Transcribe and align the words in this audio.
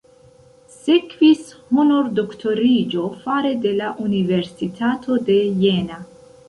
Sekvis 0.85 1.43
honordoktoriĝo 1.75 3.07
fare 3.27 3.55
de 3.67 3.75
la 3.83 3.95
Universitato 4.09 5.25
de 5.31 5.39
Jena. 5.67 6.07